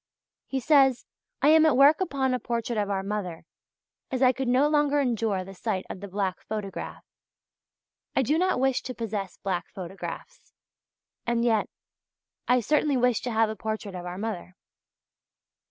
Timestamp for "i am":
1.43-1.63